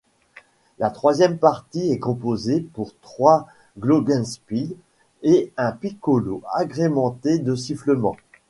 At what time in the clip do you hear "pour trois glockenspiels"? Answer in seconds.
2.73-4.75